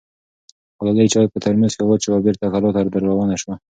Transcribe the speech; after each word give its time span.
ګلالۍ 0.77 1.07
چای 1.13 1.27
په 1.31 1.37
ترموز 1.43 1.73
کې 1.77 1.83
واچوه 1.87 2.13
او 2.15 2.23
بېرته 2.25 2.45
کلا 2.53 2.69
ته 2.93 2.99
روانه 3.07 3.35
شوه. 3.41 3.55